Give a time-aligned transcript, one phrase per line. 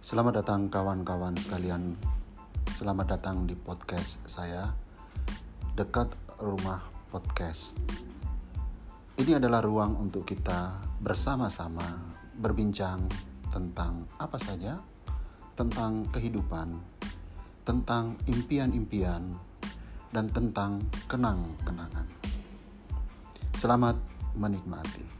[0.00, 1.92] Selamat datang kawan-kawan sekalian.
[2.72, 4.72] Selamat datang di podcast saya
[5.76, 6.80] Dekat Rumah
[7.12, 7.76] Podcast.
[9.20, 11.84] Ini adalah ruang untuk kita bersama-sama
[12.32, 13.04] berbincang
[13.52, 14.80] tentang apa saja,
[15.52, 16.80] tentang kehidupan,
[17.68, 19.36] tentang impian-impian,
[20.16, 20.80] dan tentang
[21.12, 22.08] kenang-kenangan.
[23.52, 24.00] Selamat
[24.32, 25.19] menikmati.